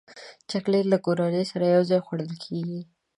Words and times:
چاکلېټ 0.49 0.85
له 0.89 0.97
کورنۍ 1.05 1.43
سره 1.51 1.65
یوځای 1.75 1.99
خوړل 2.05 2.31
کېږي. 2.43 2.81